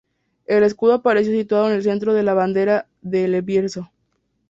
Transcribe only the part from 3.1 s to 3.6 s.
El